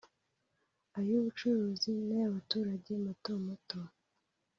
[0.99, 3.81] ay’ubucuruzi n’ay’abaturage mato mato"